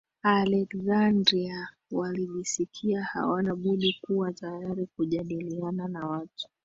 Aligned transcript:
Aleksandria 0.23 1.67
walijisikia 1.91 3.03
hawana 3.03 3.55
budi 3.55 3.97
kuwa 4.01 4.33
tayari 4.33 4.85
kujadiliana 4.87 5.87
na 5.87 6.07
watu 6.07 6.49